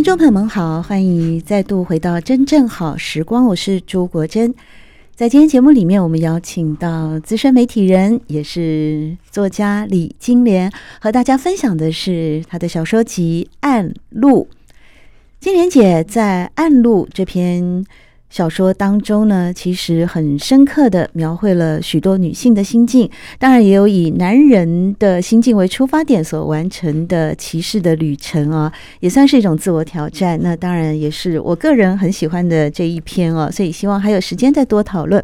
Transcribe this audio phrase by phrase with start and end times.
[0.00, 4.54] 听众朋友们好，欢迎再度回到《真正好时光》，我是朱国珍。
[5.14, 14.48] 在今天节目里面，我们邀请到资深媒体人，也是作家李金莲，和大家分享的是她的小说集《暗路》。
[15.38, 17.84] 金莲姐在《暗路》这篇
[18.30, 30.38] 小说当中呢，其实很深刻的描绘了许多女性的心境，当然也有以男人的心境为出发点所完成的骑士的旅程啊，也算是一种自我挑战。
[30.40, 35.22] 那当然也是我个人很喜欢的这一篇哦，所以希望还有时间再多讨论。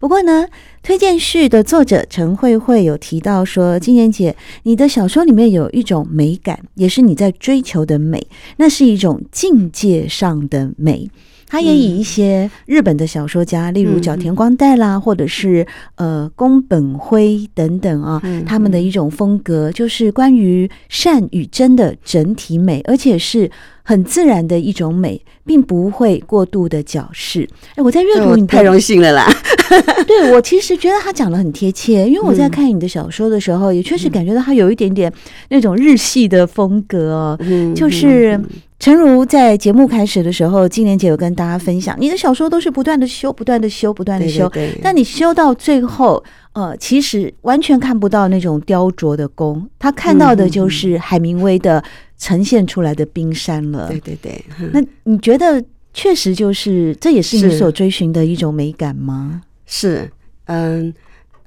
[0.00, 0.44] 不过呢，
[0.82, 11.08] 推荐序的作者陈慧慧有提到说，金妍姐，你的小说里面有一种美感，也是你在追求的美，那是一种境界上的美。
[11.48, 23.50] 他也以一些日本的小说家，嗯、例如角田光代啦，嗯、或者是呃宫本辉等等啊，嗯、他们的一种风格，就是关于善与真的整体美，而且是
[23.82, 27.48] 很自然的一种美，并不会过度的矫饰。
[27.76, 29.26] 哎，我在阅读你太荣幸了啦！
[30.06, 35.10] 对，我其实觉得他讲的很贴切，因为我在看你的小说的时候，嗯、也确实感觉到他有一点点
[35.48, 38.38] 那种日系的风格哦，嗯、就是。
[38.78, 46.22] 诚如在节目开始的时候，金莲姐有跟大家分享，你的小说都是不断的修、不断的修、不断的修，对对对，但你修到最后，
[46.52, 51.82] 呃，其实完全看不到那种雕琢的工，他看到的就是海明威的
[52.18, 53.88] 呈现出来的冰山了。
[53.88, 55.62] 对对对，那你觉得
[55.92, 59.42] 确实就是这也是你所追寻的一种美感吗？
[59.66, 60.08] 是，
[60.44, 60.94] 嗯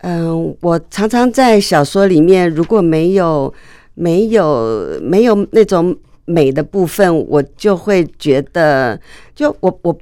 [0.02, 3.54] 嗯，我常常在小说里面，如果没有
[3.94, 5.96] 没有没有那种。
[6.26, 9.00] 美的部分，我就会觉得，
[9.36, 9.98] 就我我，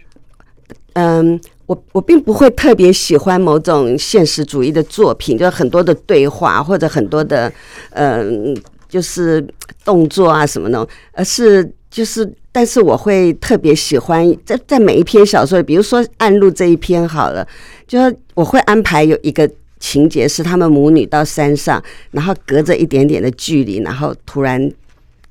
[0.93, 7.51] 嗯，我我并不会特别喜欢某种现实主义的作品，就很多的对话或者很多的，
[7.91, 8.55] 嗯，
[8.87, 9.45] 就是
[9.85, 17.47] 动作啊什么的，而是就是，但是我会特别喜欢在在每一篇小说里，比如说《暗路》这一篇好了，
[17.87, 17.97] 就
[18.35, 19.49] 我会安排有一个
[19.79, 21.81] 情节是他们母女到山上，
[22.11, 24.69] 然后隔着一点点的距离，然后突然。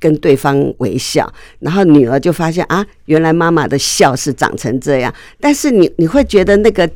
[0.01, 5.13] 跟对方微笑，然后女儿就发现啊，原来妈妈的笑是长成这样。
[5.41, 6.89] 但是你你会觉得那个，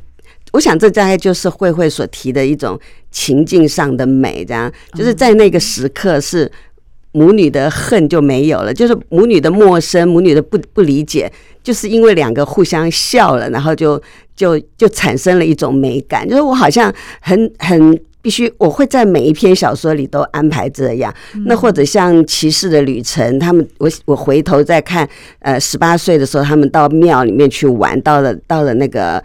[0.52, 2.78] 我想这大概就是慧慧所提的一种
[3.10, 6.50] 情境上的美，这样就是在那个时刻是
[7.12, 11.30] 母女的恨就没有了，就是母女的陌生，母女的不不理解，
[11.62, 14.00] 就是因为两个互相笑了，然后就
[14.36, 18.00] 就就产生了一种美感，就是我好像很很。
[18.22, 21.12] 必须，我会在每一篇小说里都安排这样。
[21.44, 25.06] 那或者像《骑士的旅程》，他们我我回头再看，
[25.40, 29.22] 呃，十八岁的时候，他们到庙里面去玩，到了到了那个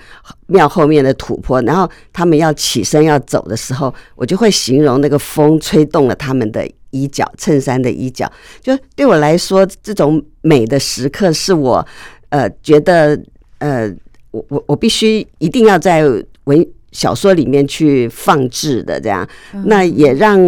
[0.47, 8.27] 庙后面的土坡，然后他们要起身要走的时候，我就会形容那个风吹动了他们的衣角，衬衫的衣角。
[8.61, 11.85] 就对我来说，这种美的时刻是我
[12.29, 13.15] 呃觉得
[13.59, 13.87] 呃，
[14.31, 16.03] 我我我必须一定要在
[16.45, 16.67] 文。
[16.91, 19.27] 小说里面去放置的这样，
[19.65, 20.39] 那也让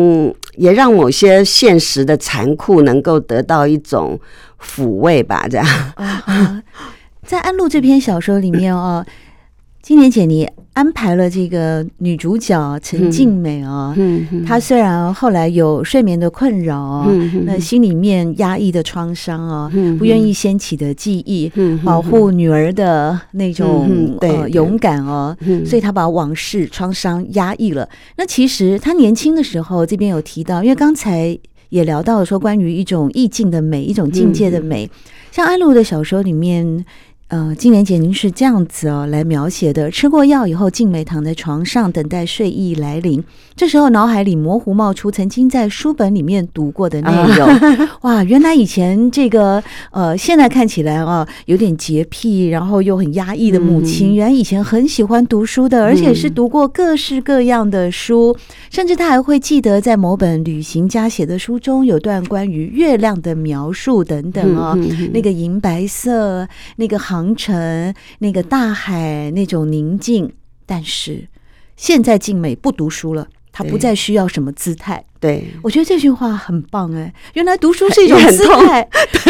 [0.56, 4.20] 也让某些现实的残酷能够得到一种
[4.60, 5.66] 抚慰吧，这样。
[7.26, 9.06] 在《安陆》这篇小说里面哦，
[9.90, 10.48] 金莲姐你。
[10.74, 13.94] 安排了这个女主角陈静美啊，
[14.48, 17.06] 她虽然后来有睡眠的困扰，
[17.44, 21.52] 那心里面压抑的创伤啊，不愿意掀起的记忆，
[21.84, 27.90] 保护女儿的那种呃勇敢哦，所以她把往事创伤压抑了。
[28.16, 31.38] 那其实她年轻的时候，这边有提到，因为刚才
[31.70, 34.90] 也聊到了说关于一种意境的美，一种境界的美，
[35.32, 36.86] 像安禄的小说里面。
[37.30, 43.24] 呃，金莲姐，您是这样子哦来描写的：吃过药以后，静美躺在床上等待睡意来临。
[43.60, 47.50] 这时候脑海里模糊冒出曾经在书本里面读过的内容。
[48.04, 49.62] 哇，原来以前这个
[49.92, 58.38] 呃，现在看起来啊有点洁癖，然后又很压抑的母亲，原来以前很喜欢读书的，而且是读过各式各样的书，
[58.70, 64.78] 甚至他还会记得在某本旅行家写的书中有段关于月亮的描述等等哦，
[65.12, 66.48] 那个银白色，
[66.78, 67.36] 那个航。
[67.36, 70.34] 程，那个大海，那种宁静。
[70.66, 71.28] 但是
[71.78, 73.28] 现在静美不读书了，
[73.60, 75.04] 他不再需要什么姿态。
[75.20, 77.14] 对，我觉得这句话很棒哎。
[77.34, 78.88] 原来读书是一种姿态，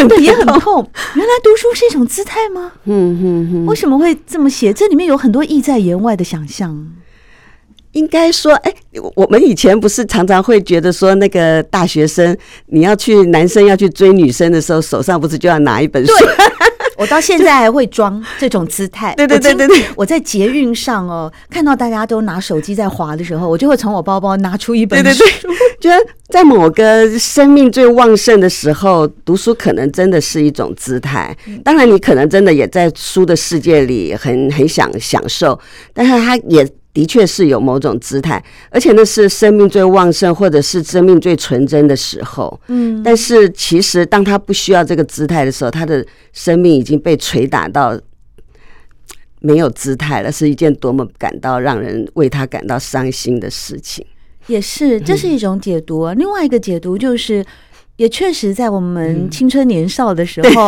[0.08, 0.88] 对， 也很痛。
[1.16, 2.70] 原来读书是一种姿态吗？
[2.84, 3.66] 嗯嗯嗯。
[3.66, 4.72] 为什么会这么写？
[4.72, 6.92] 这里面有很多意在言外的想象。
[7.90, 8.72] 应该说，哎，
[9.16, 12.36] 我们以前不是常常会觉得说，那个大学生
[12.66, 16.12] 你要去男生要去追女生的时候，手上不是就要拿一本书？
[17.00, 19.14] 我到现在还会装这种姿态。
[19.14, 25.04] 对对对对对，我在捷运上哦，看到大家都拿手机在滑的时候，我就会从我包包拿出一本书。
[25.04, 25.96] 对对对，觉得
[26.28, 31.34] 在某个生命最旺盛的时候，读书可能真的是一种姿态。
[31.64, 35.58] 当然，你可能真的也在书的世界里很很想享受，
[35.94, 36.68] 但是它也。
[36.92, 42.60] 的确是有某种姿态，而且那是生命最旺盛，或者是生命最纯真的时候。
[42.66, 47.98] 嗯，但是其实当他不需要这个姿态的时候，他的生命已经被捶打到
[49.40, 54.04] 没有姿态了，是一件多么感到让人为他感到伤心的事情。
[54.46, 56.02] 也是，这是一种解读。
[56.02, 57.44] 嗯，另外一个解读就是。
[58.00, 60.66] 也确实在我们青春年少的时候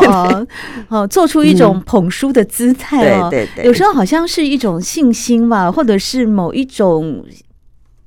[0.90, 7.24] 啊，做出一种捧书的姿态哦，对对对，有时候好像是一种信心吧，或者是某一种。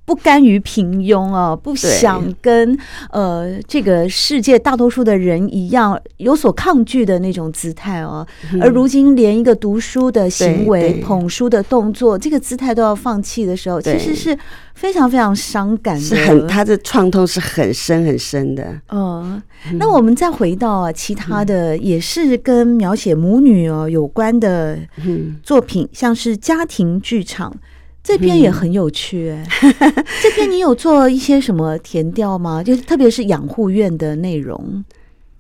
[0.06, 2.78] 不甘于平庸啊，不想跟
[3.10, 8.26] 呃这个世界大多数的人一样有所抗拒的那种姿态哦。
[8.62, 14.38] 而如今连一个读书的行为、捧书的动作，这个姿态都要放弃的时候，其实是
[14.76, 16.02] 非常非常伤感的。
[16.02, 18.80] 是很，他的创痛是很深很深的。
[18.90, 19.42] 嗯，
[19.80, 24.78] 那我们再回到啊，其他的也是跟描写母女哦有关的
[25.42, 27.52] 作品，像是家庭剧场。
[28.06, 29.92] 这篇也很有趣哎、欸，
[30.22, 32.62] 这篇你有做一些什么填调吗？
[32.62, 34.86] 就是特别是养护院的内容。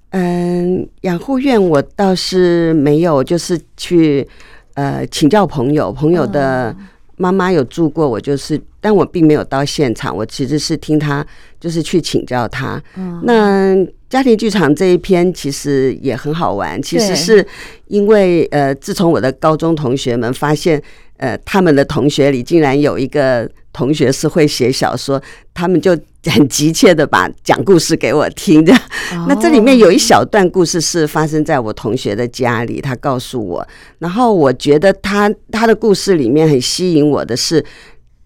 [0.09, 4.27] 嗯，养护院我倒是没有，就是去
[4.73, 6.75] 呃请教朋友，朋友的
[7.17, 11.23] 妈妈有住过，我就是，但我并没有到现场，我其实是听他，
[11.59, 12.81] 就是去请教他。
[12.95, 13.75] 嗯，那
[14.09, 17.45] 家庭剧场这一篇其实也很好玩，其实是
[17.89, 20.81] 因为呃，自从我的高中同学们发现。
[21.17, 25.21] 呃，他们的同学里竟然有一个同学是会写小说，
[25.53, 28.65] 他们就很急切的把讲故事给我听。
[28.65, 28.81] 这样，
[29.27, 33.65] 那这里面有一小段故事是发生在我同学的家里，他告诉我。
[33.99, 37.63] 然后我觉得他他的故事里面很吸引我的是，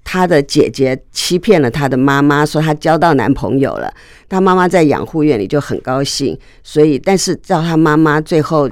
[0.03, 3.93] 他的姐姐欺骗了他的妈妈，说他交到男朋友了。
[4.27, 8.67] 他妈妈在养护院里就很高兴，所以但是叫他妈妈最后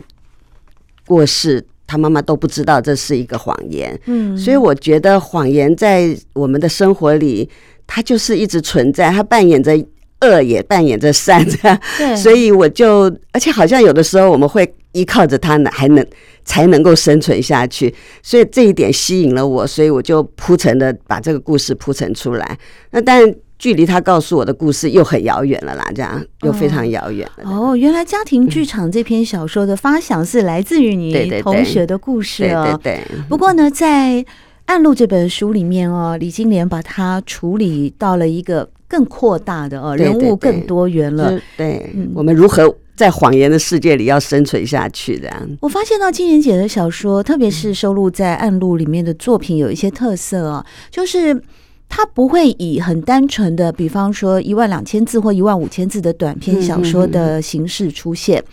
[1.05, 1.63] 过世。
[1.87, 7.49] 他妈妈都不知道这是一个谎言，嗯，所以我觉得谎言在我们的生活里，
[7.87, 9.71] 它就是一直存在，它扮演着
[10.19, 11.79] 恶，也扮演着善，这样。
[11.97, 16.05] 对，所以我就，而且好像有的时候我们会依靠着它呢，还能
[16.43, 22.57] 才能够生存下去，所以这一点吸引了我，所以我就铺陈的把这个故事铺陈出来。
[22.91, 23.33] 那但。
[23.59, 27.49] 距离他告诉我的故事又很遥远了啦，这样又非常遥远了。
[27.49, 32.79] 哦，原来家庭剧场这篇小说的发想是来自于你同学的故事哦。
[32.83, 33.03] 对对。
[33.27, 34.23] 不过呢，在
[34.65, 41.39] 《暗路》这本书里面哦，李金莲把它处理到了一个更扩大的哦，人物更多元了。
[41.57, 45.17] 对，我们如何在谎言的世界里要生存下去？
[45.17, 45.49] 这样。
[45.61, 51.41] 我发现到金莲姐的小说，特别是收录在《暗路》里面的作品，有一些特色哦，就是。
[51.89, 58.43] 他不会以很单纯的，比方说一万两千字或一万五千字的短篇小说的形式出现，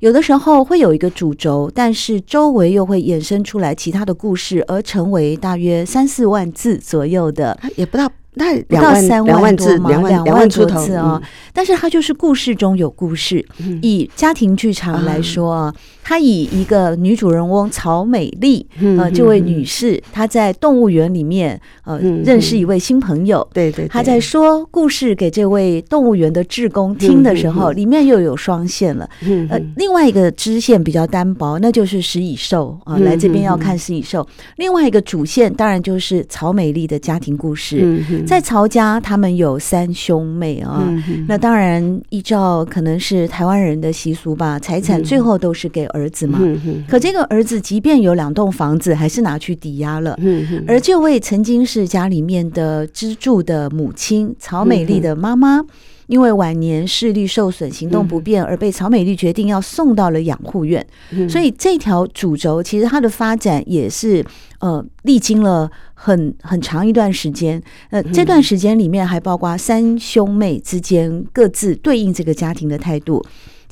[0.00, 8.10] 有的时候会有一个主轴，但是周围又会衍生出来其他的故事，而成为大约三四万字左右的，也不到。
[8.36, 9.88] 那不到三万多吗？
[9.90, 11.22] 两万两万多字啊！
[11.52, 13.46] 但是它就是故事中有故事。
[13.80, 15.74] 以家庭剧场来说啊，
[16.04, 18.64] 它以一个女主人翁曹美丽
[18.98, 23.44] 呃这位女士，她在动物园里面呃认识一位新朋友。
[23.52, 29.08] 对对，她在说故事给这位动物园的志工听的时候，里面又有双线了。
[29.48, 34.26] 呃，另外一个支线比较单薄，那就是食蚁兽啊，来这边要看食蚁兽。
[34.56, 38.02] 另外一个主线当然就是曹美丽的家庭故事。
[38.26, 40.86] 在曹家，他们有三兄妹啊。
[41.26, 46.38] 那当然，依照可能是台湾人的习俗吧，财产最后都是给儿子嘛。
[46.86, 50.18] 可这个儿子，即便有两栋房子，还是拿去抵押了。
[50.66, 55.62] 而这位曾经是家里面的支柱的母亲，曹美丽的妈妈。
[56.06, 60.86] 因为晚年视力受损、行动不便，而被曹美丽决定要送到了养护院。
[61.30, 64.22] 所以这条主轴其实它的发展也是
[64.60, 67.58] 呃历经了很很长一段时间。
[67.88, 73.24] 呃，这段时间里面还包括三兄妹之间各自对应这个家庭的态度。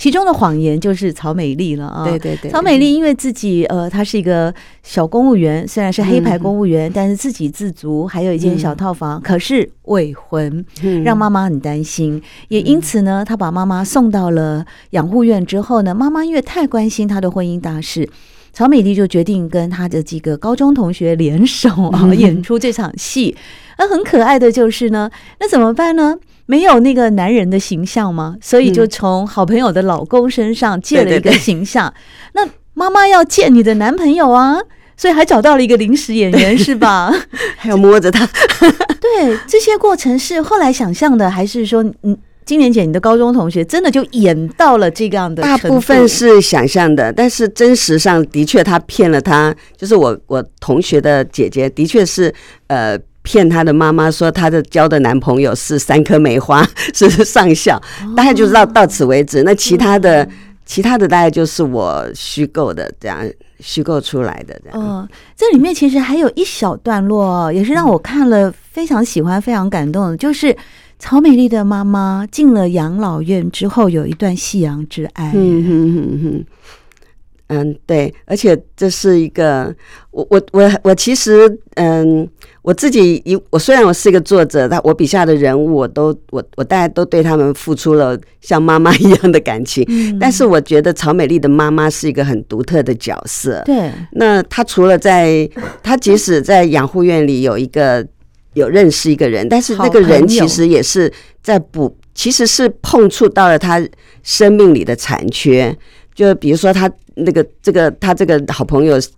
[0.03, 2.03] 其中的谎言就是曹美丽了啊。
[2.05, 10.67] 对对对，曹美丽因为自己呃，她是一个小公务员，虽然是黑牌公务员，嗯、但是自给自足，还有一间小套房，嗯、可是未婚，
[11.05, 12.17] 让妈妈很担心。
[12.17, 18.09] 嗯、也因此呢，她把妈妈送到了养护院之后呢，妈妈因为太关心她的婚姻大事。
[18.53, 23.37] 曹美丽就决定跟她的几个高中同学联手啊， 演出这场戏。
[23.79, 26.19] 那很可爱的就是呢，那怎么办呢？
[26.47, 28.37] 没有那个男人的形象吗？
[28.41, 31.93] 所以就从好朋友的老公身上借了一个形象。
[32.35, 34.59] 那妈妈要见你的男朋友啊，
[34.97, 37.13] 所以还找到了一个临时演员，是吧？
[37.57, 38.27] 还要摸着他。
[39.01, 42.17] 对，这些过程是后来想象的，还是说嗯？
[42.45, 45.41] 金莲姐，你的高中同学真的就演到了这样的？
[45.41, 49.55] 大部分是想象的，但是真实上的确他骗了他。
[49.77, 52.35] 就是我我同学的姐姐，的确是
[52.67, 57.81] 呃骗她的妈妈说她的交的男朋友是三颗梅花， 是上校。
[58.17, 59.43] 大概就是到到此为止。
[59.43, 60.29] 那其他的
[60.65, 63.19] 其他的大概就是我虚构的这样
[63.61, 64.81] 虚构出来的这样。
[64.81, 70.57] 哦，这里面其实还有一小段落，也是让我看了非常喜欢、非常感动的，就是。
[71.05, 75.33] 曹美丽的妈妈进了养老院之后，有一段夕阳之爱。
[75.35, 76.45] 嗯哼哼哼，
[77.49, 79.75] 嗯，对，而且这是一个，
[80.13, 82.25] 我我我我其实，嗯，
[82.63, 89.85] 我自己一我虽然我是一个作者，但我笔下的人物，我都我我大家都对他们付出了像妈妈一样的感情。
[89.89, 93.61] 嗯，但是我觉得曹美丽的妈妈是一个很独特的角色。
[93.67, 95.49] 对，那她除了在，
[95.83, 98.07] 她即使在养护院里有一个。
[98.55, 101.11] 有认识一个人，但是那个人其实也是
[101.43, 103.83] 在补，其实是碰触到了她
[104.23, 105.75] 生命里的残缺。
[106.15, 109.09] 就比如说他那个这个他这个好朋友是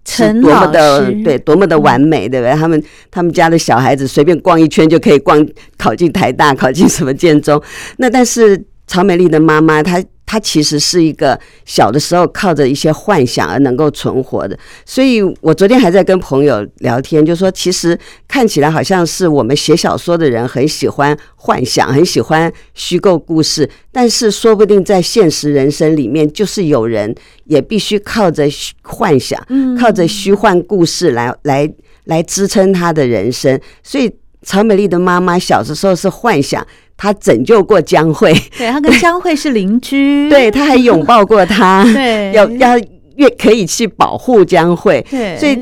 [0.43, 2.55] 多么的对，多么的完美，对不对？
[2.55, 5.47] 他们他们家的小孩子随便逛一圈就可以逛
[5.77, 7.63] 考进台大，考进什么建中。
[7.99, 10.03] 那但是曹美丽的妈妈她。
[10.35, 27.15] 他其实是一个小的时候靠着一些幻想而能够存活的，所以我昨天还在跟朋友聊天，就说其实看起来好像是我们写小说的人很喜欢幻想，很喜欢虚构故事，但是说不定在现实人生里面，就是有人
[27.45, 28.43] 也必须靠着
[28.83, 29.41] 幻想，
[29.79, 31.73] 靠着虚幻故事来来
[32.07, 33.61] 来支撑他的人生。
[33.85, 34.11] 所以
[34.45, 36.65] 曹美丽的妈妈小的时候是幻想。
[36.97, 42.79] 她拯救过江蕙，对，她跟江蕙是邻居， 对，她还拥抱过她， 对，要要
[43.17, 45.59] 越可以去保护江蕙，对，所以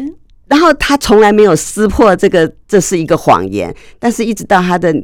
[0.48, 4.94] 然后她从来没有撕破这个，这是一个谎言，但是一直到她的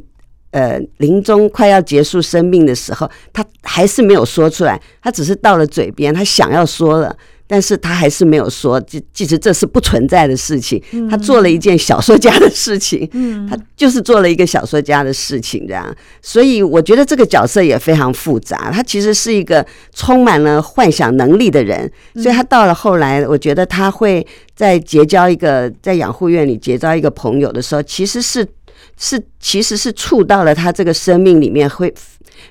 [0.51, 7.17] 呃临终快要结束生命的时候，他还是没有说出来，他只是到了嘴边，他想要说了。
[7.51, 10.79] 但是他还是没有说，即即使这是不存在的事情，
[11.09, 13.09] 他做了一件小说家的事情，
[13.49, 15.95] 他就是做了一个小说家的事情，这样。
[16.21, 19.65] 所以我觉得这个角色也非常复杂，他其实是一个
[19.95, 24.23] 充满了幻想能力的人，所以他到了后来，我觉得他会
[24.55, 28.47] 在结交一个在养护院里结交一个朋友的时候，其实是
[28.95, 31.91] 是其实是触到了他这个生命里面会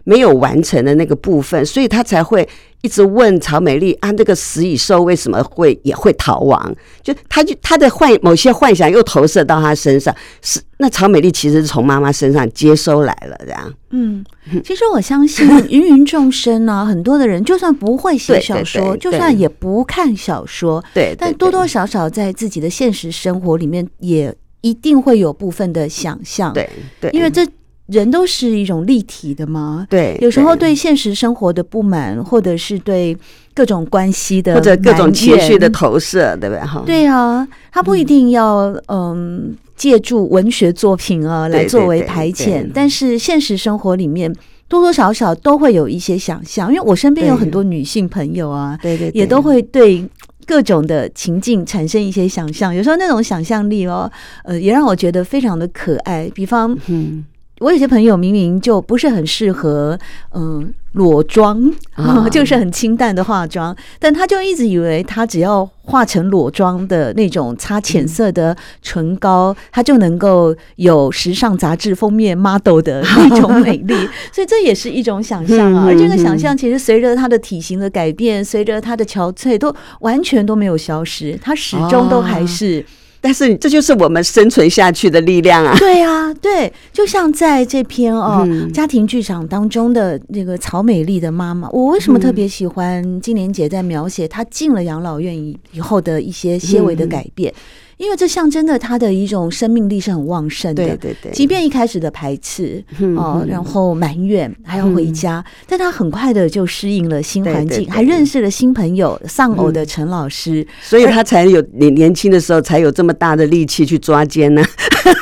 [0.05, 2.49] 没有完成的那个部分，所以他才会。
[2.81, 6.73] 一直问曹美丽啊，那个食蚁兽为什么会也会逃亡？
[7.03, 13.75] 就他就他的幻某些幻想又投射到他身上，是那曹美丽其实是从妈妈身上接收来了，这样。
[13.91, 14.25] 嗯，
[14.63, 27.45] 其实我相信芸芸众生呢，很多的人就算不会写小说，就算也不看小说，对，对，对，但多多少少在自己的现实生活里面，也一定会有部分的想象，对对，因为这。
[27.89, 30.75] 人都是一种立体的嘛，对，有时候对。
[30.75, 33.17] 现实生活的不满，或者是对
[33.53, 36.65] 各种关系的或者各种情绪的投射，对不对？
[36.65, 39.57] 哈，对啊，他不一定要嗯。
[39.79, 44.29] 借助文学作品啊来作为排遣，但是现实生活里面
[44.67, 50.05] 多多少少都会有一些想象，因为我身边有很多女性朋友啊，对对，也都会对
[50.47, 54.11] 各种的情境产生一些想象，有时候那种想象力哦，
[54.43, 57.25] 呃，也让我觉得非常的可爱，比方嗯。
[57.61, 59.99] 我有些朋友明明就不是很适合，
[60.33, 61.61] 嗯，裸妆，
[62.31, 73.95] 就是很清淡的化妆，但他就一直以为他只要化成裸妆的那种擦浅色的唇膏，他就能够有时尚杂志封面 model 的那种美丽，
[74.33, 75.87] 所以这也是一种想象啊。
[75.87, 82.85] 而这个想象其实随着他的体型的改变，随着他的憔悴，都完全都没有消失，他始终都还是。
[83.21, 85.77] 但是这就是我们生存下去的力量啊！
[85.79, 97.53] 对啊，对，就像在这篇哦、嗯、家庭剧场当中的那个曹美丽的妈妈，我为什么特别喜欢金莲姐在描写她进了养老院以以后的一些些微的改变？
[97.99, 100.87] 因为这象征着他的一种生命力是很旺盛的。
[100.87, 102.83] 对对对，即便一开始的排斥
[103.17, 114.63] 哦，然后埋怨还要回家，但他很快的就适应了新环境，还认识了新朋友丧偶的陈老师，所以他才有年年轻的时候才有这么大的力气去抓奸呢。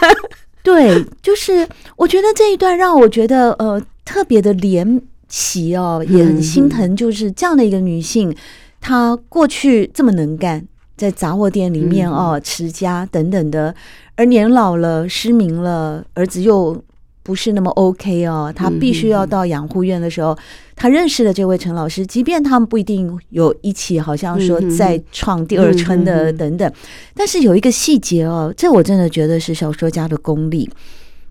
[0.62, 1.66] 对，就是
[1.97, 8.37] 我觉得这一段让我觉得呃特别的怜惜哦，也很心疼，就是这样的一个女性，
[8.80, 10.66] 她过去这么能干。
[10.97, 13.75] 在杂货店里面哦，持家等等的，
[14.15, 16.83] 而年老了失明了，儿子又
[17.23, 20.37] 不是那么 OK 哦，他必须要到养护院的时候，
[20.75, 26.73] 他认识了这位陈老师，即便他们不一定有一起，好像说再创第二春的等等，
[27.15, 30.71] 但是有一个细节哦，这我真的觉得是小说家的功力，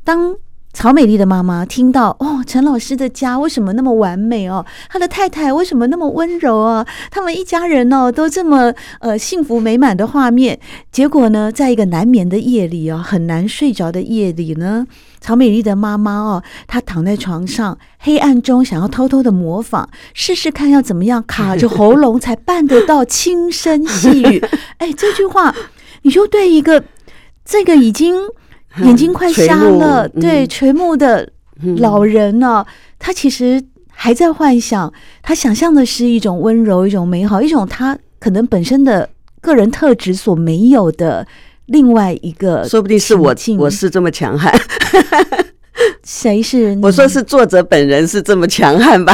[0.03, 0.35] 当。
[0.75, 4.65] 曹美丽的妈妈听到哦，陈老师的家为什么那么完美哦？
[4.89, 6.85] 他的太太为什么那么温柔啊？
[7.09, 10.59] 他们一家人哦，都这么呃幸福美满的画面。
[10.91, 14.85] 结果呢，在一个难眠的夜里哦，很难睡着的夜里呢，
[15.21, 24.43] 曹美丽的妈妈哦，她躺在床上，黑暗中想要偷偷的模仿，试试看要怎么样卡着喉咙才办得到轻声细语。
[24.79, 25.55] 哎，这句话
[26.01, 26.83] 你就对一个
[27.45, 28.15] 这个已经。
[28.83, 31.31] 眼睛快瞎了，对，垂目的
[31.77, 32.67] 老人呢、啊，
[32.99, 34.91] 他其实还在幻想，
[35.23, 41.25] 他想象的是一种温柔，一种美好，一种他可能本身的个人特质所没有的
[41.67, 44.53] 另外一个，说不定是我，我是这么强悍，
[46.03, 46.77] 谁是？
[46.81, 49.13] 我说是作者本人是这么强悍吧？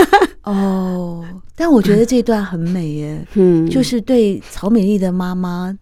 [0.44, 1.22] 哦，
[1.54, 5.76] 但我觉得这段很美耶，嗯，就是对曹美丽的妈妈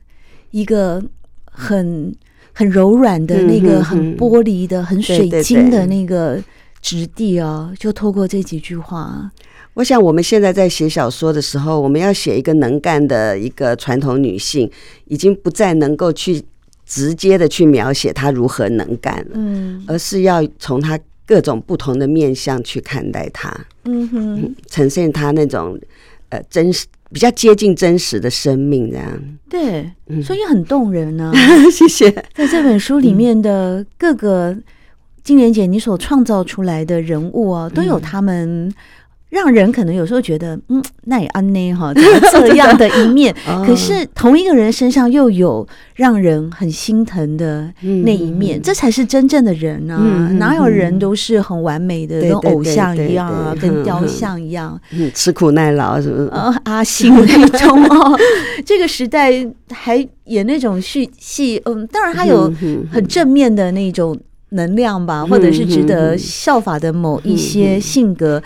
[0.51, 1.01] 一个
[1.45, 2.13] 很。
[2.61, 6.39] 很柔软的那个，很玻璃的、很水晶的那个
[6.83, 9.31] 质地哦，就透过这几句话。
[9.73, 14.71] 我想我们现在在写小说的时候，我们要写一个能干的一个传统女性，
[15.07, 16.43] 已经不再能够去
[16.85, 25.81] 直接的去描写她如何能干了，嗯，而是要从她各种不同的面相去看待她，嗯哼，呈现她那种
[26.29, 26.85] 呃真实。
[27.13, 29.07] 比较接近真实的生命，这样
[29.49, 29.91] 对，
[30.23, 31.35] 所以很动人呢、啊。
[31.71, 32.11] 谢谢。
[32.35, 34.57] 在这本书里面的各个
[35.23, 38.73] 金莲姐，你所创造出来的人物啊，都有他们。
[39.31, 41.95] 让人可能有时候觉得，嗯，那也安呢哈，
[42.33, 43.35] 这样的一面。
[43.65, 47.73] 可是同一个人身上又有让人很心疼的
[48.05, 49.97] 那一面，这才是真正的人啊！
[50.39, 54.79] 哪有人都是很完美的，跟偶像一样啊，跟雕像一样，
[55.15, 56.29] 吃苦耐劳是不是？
[56.33, 58.19] 呃，阿信那种哦，
[58.67, 59.31] 这个时代
[59.71, 62.53] 还演那种戏戏，嗯，当然他有
[62.93, 64.19] 很正面的那种
[64.51, 68.43] 能量吧，或者是值得效法的某一些性格。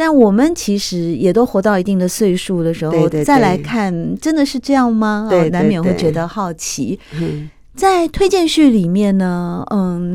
[0.00, 5.28] 但我们其实也都活到一定的岁数的时候，对对对，再来看，真的是这样吗？
[5.52, 6.98] 难免会觉得好奇。
[7.20, 10.14] 嗯、在推荐序里面呢，嗯，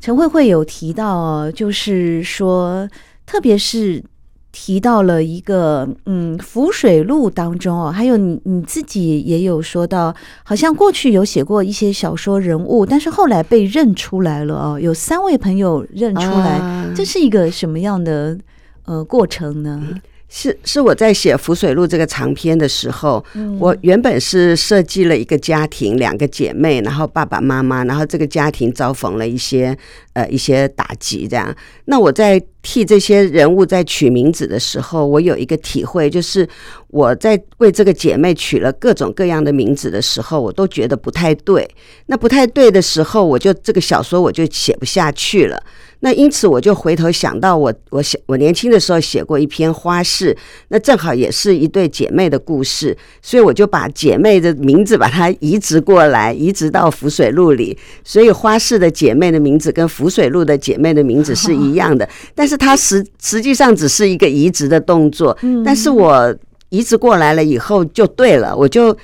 [0.00, 2.88] 陈慧慧有提到，就是说，
[3.24, 4.02] 特别是
[4.50, 18.36] 提到了一个，嗯，《浮水路》当中哦，还有你你自己也有说到，好像过去有写过一些小说人物，但是后来被认出来了哦，有三位朋友认出来，啊、这是一个什么样的？
[18.84, 19.82] 呃，过程呢？
[20.26, 29.76] 是是我在写《浮水路》这个长篇的时候，嗯、我原本是设计了一个家庭，两个姐妹，然后爸爸妈妈，然后这个家庭遭逢了一些
[30.14, 31.54] 呃一些打击，这样。
[31.84, 36.48] 那我在替这些人物在取名字的时候，我有一个体会，就是
[36.88, 41.68] 我在为这个姐妹取了各种各样的名字的时候，我都觉得不太对。
[42.06, 45.62] 那不太对的时候，我就这个小说我就写不下去了。
[46.04, 50.36] 那因此我就回头想到我我写我年轻的时候写过一篇花式，
[50.68, 57.78] 那正好也是一对姐妹的故事，所以我就把姐妹的名字把它移植过来，移植到浮水录里。
[58.04, 65.34] 所以花式的姐妹的名字跟浮水录的姐妹的名字是一样的，但是它实实际上只是一个移植的动作。
[65.64, 66.36] 但是我
[66.68, 68.94] 移植过来了以后就对了，我就。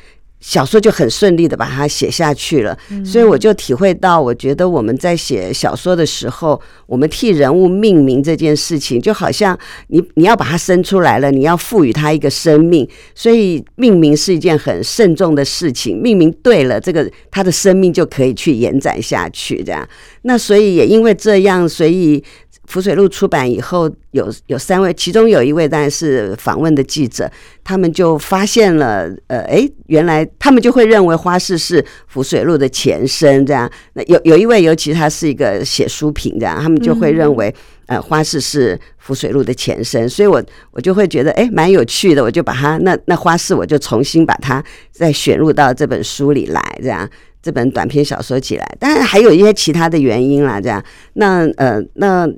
[0.40, 9.57] 小说就很顺利的把它写下去了，所以我就体会到，我觉得我们在写小说的时候，我们替人物命名这件事情，就好像
[9.88, 16.00] 你你要把它生出来了，你要赋予它一个生命，所以命名是一件很慎重的事情。
[16.00, 19.62] 命名对了，这个它的生命就可以去延展下去。
[19.62, 19.87] 这样，
[20.22, 22.24] 那所以也因为这样，所以。
[22.70, 27.28] 浮水路出版以后，有有三位，其中有一位当然是访问的记者，
[27.64, 33.68] 他们就发现了，呃，哎，原来他们就会认为花市是浮水路的前身，这样。
[33.94, 37.52] 那有有一位，尤其他是一个写书评，这样，他们就会认为，
[37.87, 40.09] 呃，花市是浮水路的前身。
[40.09, 47.11] 所以我我就会觉得，哎，蛮有趣的，我就把它那那花市，我就重新把它再选入到这本书里来，这样。
[47.42, 50.80] 这本短篇小说起来，当然还有一些其他的原因啦，这样。
[51.14, 52.30] 那呃，那。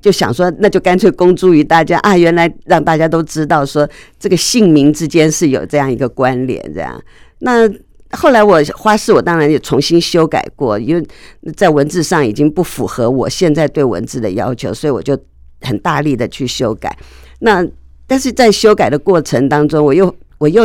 [0.00, 2.16] 就想说，那就干脆公诸于大家啊！
[2.16, 7.00] 原来让大家都知道说，这个姓名之间是有这样一个关联，这样。
[7.40, 7.68] 那
[8.12, 11.06] 后来我花式，我当然也重新修改过，因为
[11.54, 15.18] 在文字上已经不符合我现在对文字的要求，所以我就
[15.60, 16.96] 很大力的去修改。
[17.40, 17.66] 那
[18.06, 20.64] 但是在修改的过程当中，我又我又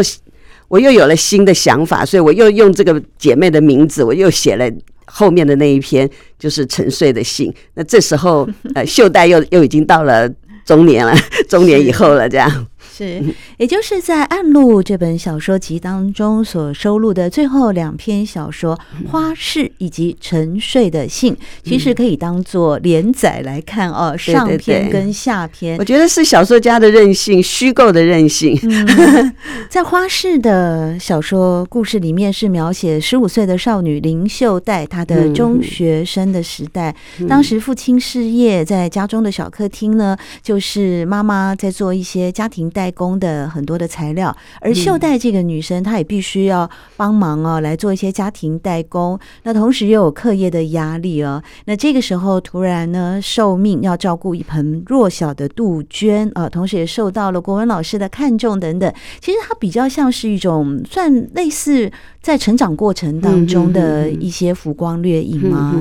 [0.69, 4.71] 我又有了新的想法，所以我又用这个姐妹的名字，我又写了。
[5.05, 10.29] 后面的那一篇就是沉睡的信，那这时候呃， 秀带又又已经到了
[10.65, 11.15] 中年了，
[11.47, 12.67] 中年以后了，这样。
[12.97, 13.21] 是，
[13.57, 18.79] 也就是在《暗路》这本小说集当中所收录的最后两篇小说
[19.11, 25.77] 《花式》以及《沉睡的信》，其实可以当做连载来看哦，上篇跟下篇。
[25.77, 28.57] 我觉得是小说家的任性，虚构的任性。
[28.63, 29.33] 嗯、
[29.67, 36.95] 在《花式》的小说故事里面，是描写十五岁的少女林秀黛她的中学生的时代。
[37.27, 42.84] 当时父亲失业，在家中的小客厅呢，就是妈妈在做一些家庭代。
[42.85, 49.19] 代工的很多的材料，而秀黛这个女生，她也必须要帮忙哦，来做一些家庭代工。
[49.41, 51.41] 那同时又有课业的压力哦。
[51.65, 58.93] 那这个时候突然呢，受命要照顾一盆弱小的杜鹃啊，同时也受到了国文老师的看重等等。
[59.19, 65.73] 其实它比较像是一种算类似在成长过程当中的一些浮光掠影吗？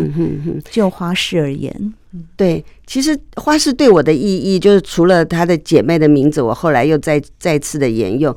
[0.70, 1.92] 就花式而言。
[2.36, 8.34] 对，其实花式对我的意义，就是除了她的姐妹的名字，我后来又再再次的沿用，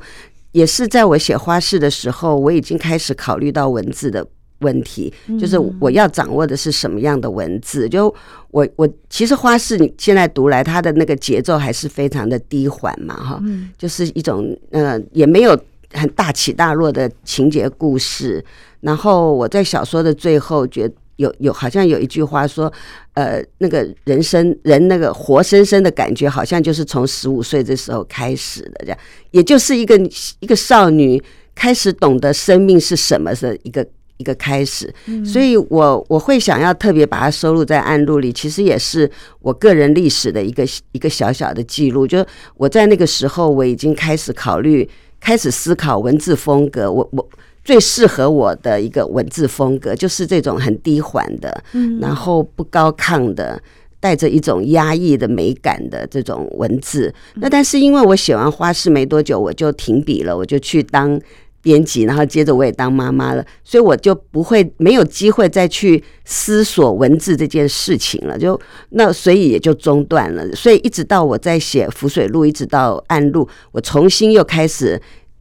[0.52, 4.26] 也是在我写花式的时候，我已经开始考虑到文字的
[4.60, 7.88] 问题，就是我要掌握的是什么样的文字。
[7.88, 8.12] 就
[8.50, 13.42] 我我其实花式你现在读来，它的那个节奏还是非常的低缓嘛，哈，
[13.76, 15.56] 就是一种呃，也没有
[15.92, 18.44] 很大起大落的情节故事。
[18.80, 20.94] 然后我在小说的最后觉得。
[21.18, 22.72] 有有好像有一句话说，
[23.14, 28.98] 呃，那个人生人那个活生生的感觉，好像就是从十五岁这时候开始的，这样，
[29.32, 29.98] 也就是一个
[30.38, 31.20] 一个少女
[31.56, 33.84] 开始懂得生命是什么的一个
[34.18, 34.94] 一个开始。
[35.24, 42.06] 所以我我会想要特别把它收录在暗录里，其实也是我个人历史的一个一个小小的记录。
[42.06, 42.24] 就
[42.56, 46.90] 我在那个时候，我已经开始考虑，开始思考文字风格。
[46.90, 47.28] 我我。
[47.68, 51.62] 最适合我的一个文字风格，就是这种很低缓的，
[52.00, 53.60] 然后不高亢的，
[54.00, 57.12] 带着一种压抑的美感的这种文字。
[57.34, 61.20] 那但是因为我写完花式没多久，我就停笔了，我就去当
[61.60, 68.38] 编辑，然后接着我也当妈妈了，所以我就不会没有机会再去思索文字这件事情了。
[68.38, 68.58] 就
[68.92, 70.42] 那所以也就中断了。
[70.54, 74.98] 所以一直到我在写浮水路，一直到暗路，我重新又开始。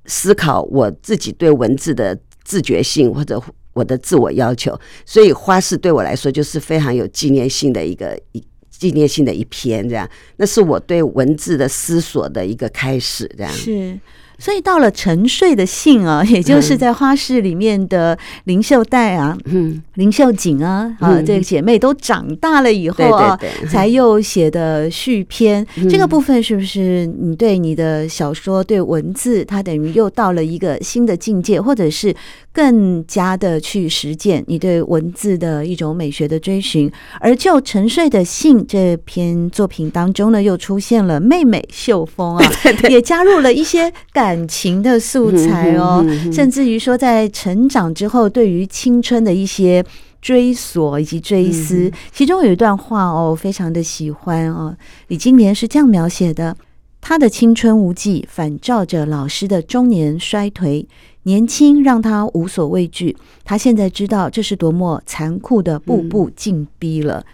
[0.07, 3.41] 思考我自己对文字的自觉性或者
[3.73, 13.51] 我的自我要求，所以花式对我来说就是非常有纪念性的一个一纪念性的一篇，这样，那是我对文字的思索的一个开始，这样。
[13.51, 13.99] 是。
[14.39, 25.65] 所以到了沉睡的信啊，也就是在花市里面的林秀黛啊，嗯，林秀锦啊，啊，这个姐妹都长大了以后啊，才又写的续篇。
[25.89, 32.15] 这个部分是不是你对你的小说对文字，它等于又到了一个新的境界，或者是
[32.53, 36.91] 更加的去实践你对文字的一种美学的追寻？
[37.19, 42.51] 而就沉睡的信这篇作品当中呢，又出现了妹妹秀峰啊，
[42.87, 44.26] 也加入了一些感。
[44.27, 49.81] 感情的素材哦，甚至于说，在成长之后，对于青春的一些
[50.21, 54.75] 追索以及追思，其中有一段话哦，非常的喜欢哦。
[55.07, 56.57] 李金莲是这样描写的：
[56.99, 60.85] 他的青春无忌，反照着老师的中年衰颓。
[61.23, 67.25] 年轻让他无所畏惧，他现在知道这是多么残酷的步步进逼了。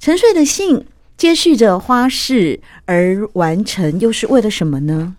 [0.00, 0.84] 沉睡的信
[1.16, 5.14] 接续着花式而完成，又是为了什么呢？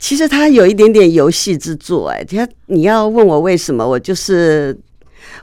[0.00, 4.76] 其实他有一点点游戏之作，哎，他你要问我为什么，我就是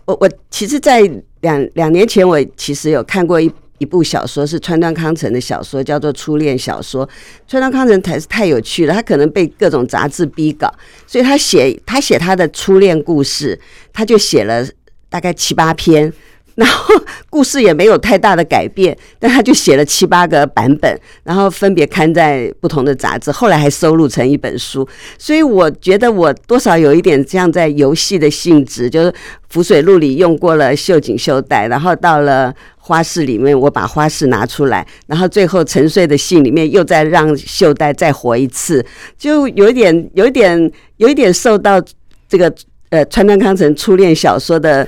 [0.05, 0.99] 我我其实，在
[1.41, 7.07] 两两年前，我其实有看过一一部小说，是川端康成的小说，叫做《初恋小说》。
[7.47, 10.73] 川端康成才是太有趣了，他可能被各种杂志逼稿，
[11.05, 13.57] 所以他写他写他的初恋故事，
[13.93, 14.67] 他就写了
[15.07, 16.11] 大概七八篇。
[16.57, 16.95] 然后
[17.29, 24.87] 故事也没有太大的改变， 但他就写了七八个版本，然后分别刊在不同的杂志，后来还收录成一本书。
[25.19, 29.13] 所以我觉得我多少有一点像在游戏的性质，就是
[29.49, 38.83] 浮水录里用过了绣锦绣带，然后到了花式里面，我把花式拿出来，然后最后沉睡的信里面又再让绣带再活一次，
[39.15, 41.79] 就有一点，有一点，有一点受到
[42.27, 42.51] 这个
[42.89, 44.87] 呃川端康成初恋小说的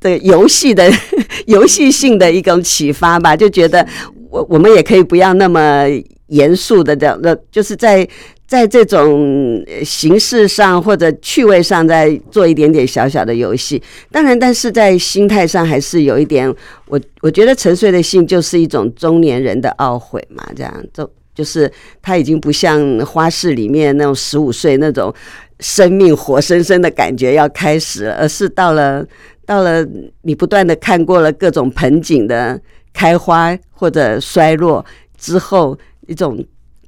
[0.00, 0.90] 对游戏的
[1.46, 3.86] 游戏性的一种启发吧，就觉得
[4.30, 5.84] 我我们也可以不要那么
[6.28, 8.08] 严肃的这样，那就是在。
[8.48, 16.48] 在这种形式上或者趣味上，再做一点点小小的游戏，当然，但是在心态上还是有一点。
[16.86, 25.14] 我我觉得沉睡的性就是一种中年人的懊悔嘛，这样就就是他已经不像花市里面那种十五岁那种
[25.60, 29.06] 生命活生生的感觉要开始了，而是到了
[29.48, 29.82] 到了
[30.20, 32.60] 你不断的看过了各种盆景的
[32.92, 34.84] 开花或者衰落
[35.16, 36.38] 之后一种。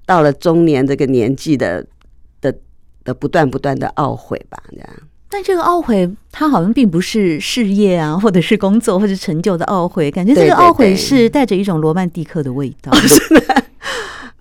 [0.07, 1.87] 到了中年这个年纪的
[2.41, 2.53] 的
[3.05, 4.89] 的不断不断的懊悔吧，这样。
[5.29, 12.91] 但这个懊悔，它好像并不是事业啊，或者是工作或者成就的懊悔，感觉这个懊悔是带着一种罗曼蒂克的味道。
[12.91, 13.60] 对对对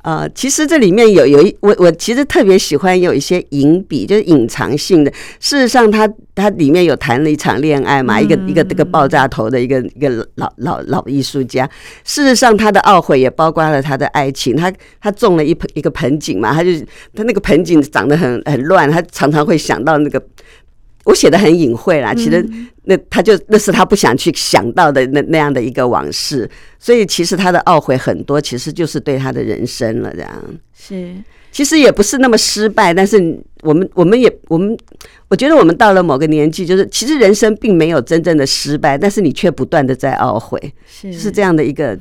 [0.01, 5.11] 呃，其实这里面有有一我我其实特别喜欢有一些隐笔，就是隐藏性的。
[5.39, 11.69] 事实上他，他他里面有谈了一场恋爱嘛，一个一个这个爆炸头的一个一个老老老艺术家。
[12.05, 14.55] 事实上，他的懊悔也包括了他的爱情。
[14.55, 16.71] 他他种了一盆一个盆景嘛，他就
[17.13, 20.21] 他那个盆景长得很很乱，他常常会想到那个。
[21.05, 22.47] 我写的很隐晦啦，其实
[22.83, 30.29] 那他就那是他不想去想到的那那样的一个往事，所以其实他的懊悔很多，其实就是对他的人生了这样。
[30.77, 31.15] 是，
[31.51, 34.77] 其实也不是那么失败，但是我们我们也我们，
[35.29, 41.97] 我觉得我们到了某个年纪，就是其实人生并没有真正的失败，但是你却不断的在懊悔，是是这样的一个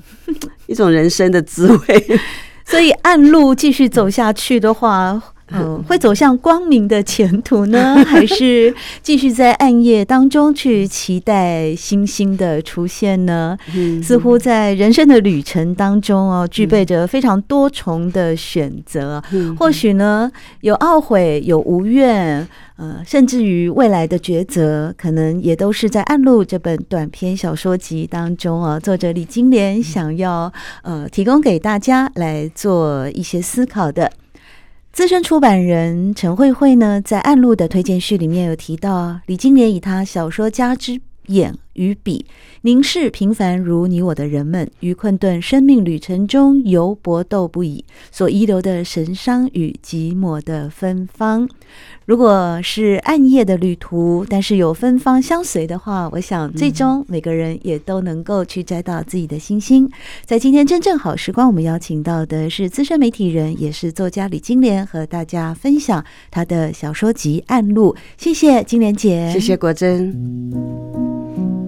[0.67, 2.21] 一种人生的滋味。
[2.65, 5.23] 所以暗路继续走下去的话。
[5.53, 13.57] 嗯， 会走向光明的前途呢， 还是继续在暗夜当中去期待星星的出现呢？
[14.03, 19.23] 似乎在人生的旅程当中哦，具备着非常多重的选择。
[19.59, 20.31] 或许呢，
[20.61, 34.11] 有懊悔，有无怨，呃，甚至于未来的抉择，可能也都是在《暗路》这本短篇小说集当中啊，作者李金莲想要呃提供给大家来做一些思考的。
[34.93, 42.27] 资深出版人陈慧慧呢，在《暗路》的推荐序里面有提到，李金莲以他小说家之眼与笔，
[42.63, 51.49] 凝视平凡如你我的人们，于困顿生命旅程中犹搏斗不已，所遗留的神伤与寂寞的芬芳。
[52.05, 59.89] 如果是暗夜的旅途，但是有芬芳相随的话，我想最终每个人也都能够去摘到自己的星星。
[60.25, 67.95] 在今天真正好时光，我们邀请到的是资深媒体人，也是作家李金莲，和大家分享他的小说集《暗路》。
[68.17, 69.89] 谢谢金莲姐，谢谢国珍。
[69.99, 71.68] 真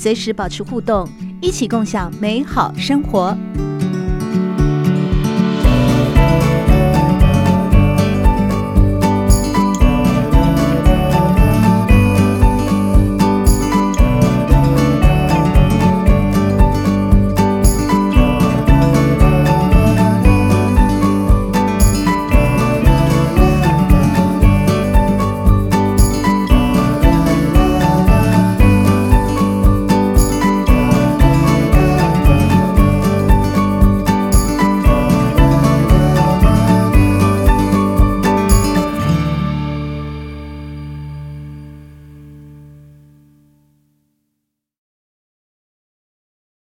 [0.00, 1.06] 随时保持互动，
[1.42, 3.36] 一起共享美好生活。